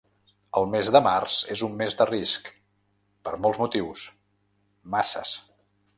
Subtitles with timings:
[0.59, 2.49] El mes de març és un mes de risc,
[3.29, 4.07] per molts motius,
[4.97, 5.37] masses.